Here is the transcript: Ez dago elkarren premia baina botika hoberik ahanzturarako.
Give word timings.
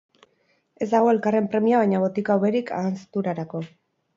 Ez 0.85 0.87
dago 0.93 1.11
elkarren 1.11 1.49
premia 1.51 1.81
baina 1.83 2.01
botika 2.05 2.41
hoberik 2.41 2.73
ahanzturarako. 2.79 3.63